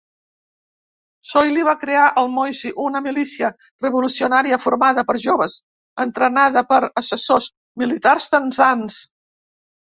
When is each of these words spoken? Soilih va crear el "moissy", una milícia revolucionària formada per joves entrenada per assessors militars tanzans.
Soilih 1.31 1.65
va 1.67 1.75
crear 1.83 2.05
el 2.21 2.31
"moissy", 2.37 2.71
una 2.85 3.03
milícia 3.09 3.51
revolucionària 3.87 4.59
formada 4.65 5.05
per 5.11 5.17
joves 5.29 5.59
entrenada 6.07 6.67
per 6.73 6.83
assessors 7.05 7.53
militars 7.85 8.31
tanzans. 8.37 9.03